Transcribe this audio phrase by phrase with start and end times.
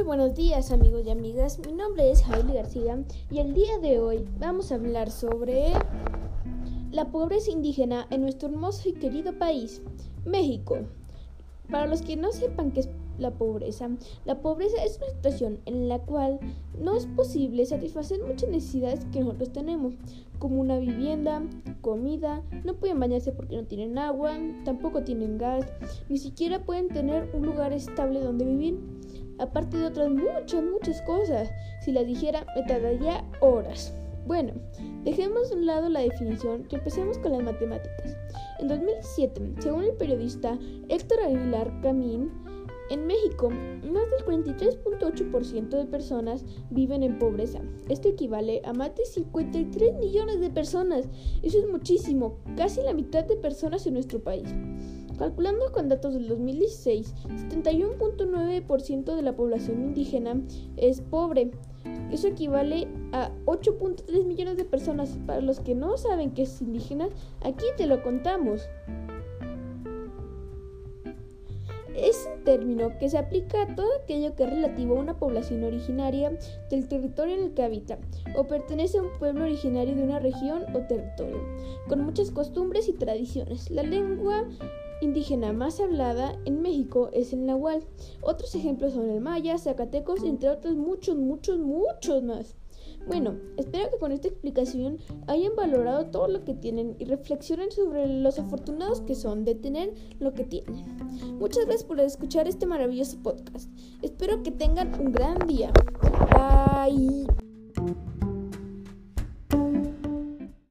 [0.00, 3.98] Muy buenos días amigos y amigas, mi nombre es Javier García y el día de
[3.98, 5.74] hoy vamos a hablar sobre
[6.90, 9.82] la pobreza indígena en nuestro hermoso y querido país,
[10.24, 10.78] México.
[11.70, 13.90] Para los que no sepan qué es la pobreza,
[14.24, 16.40] la pobreza es una situación en la cual
[16.78, 19.92] no es posible satisfacer muchas necesidades que nosotros tenemos,
[20.38, 21.42] como una vivienda,
[21.82, 25.66] comida, no pueden bañarse porque no tienen agua, tampoco tienen gas,
[26.08, 28.78] ni siquiera pueden tener un lugar estable donde vivir
[29.40, 31.50] aparte de otras muchas, muchas cosas.
[31.84, 33.94] Si las dijera, me tardaría horas.
[34.26, 34.52] Bueno,
[35.04, 38.16] dejemos de un lado la definición y empecemos con las matemáticas.
[38.60, 40.58] En 2007, según el periodista
[40.88, 42.30] Héctor Aguilar Camín,
[42.90, 47.60] en México, más del 43.8% de personas viven en pobreza.
[47.88, 51.08] Esto equivale a más de 53 millones de personas.
[51.42, 54.52] Eso es muchísimo, casi la mitad de personas en nuestro país.
[55.20, 57.14] Calculando con datos del 2016,
[57.50, 60.40] 71.9% de la población indígena
[60.78, 61.50] es pobre.
[62.10, 65.18] Eso equivale a 8.3 millones de personas.
[65.26, 67.10] Para los que no saben qué es indígena,
[67.42, 68.62] aquí te lo contamos.
[71.94, 75.64] Es un término que se aplica a todo aquello que es relativo a una población
[75.64, 76.32] originaria
[76.70, 77.98] del territorio en el que habita
[78.36, 81.42] o pertenece a un pueblo originario de una región o territorio,
[81.88, 83.70] con muchas costumbres y tradiciones.
[83.70, 84.46] La lengua
[85.00, 87.84] indígena más hablada en México es el nahual.
[88.22, 92.56] Otros ejemplos son el maya, zacatecos, entre otros muchos, muchos, muchos más.
[93.06, 98.06] Bueno, espero que con esta explicación hayan valorado todo lo que tienen y reflexionen sobre
[98.06, 100.84] los afortunados que son de tener lo que tienen.
[101.38, 103.70] Muchas gracias por escuchar este maravilloso podcast.
[104.02, 105.72] Espero que tengan un gran día.
[106.34, 107.09] Bye.